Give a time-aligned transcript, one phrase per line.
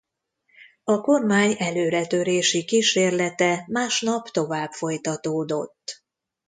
[0.83, 6.03] A kormány előretörési kísérlete másnap tovább folytatódott.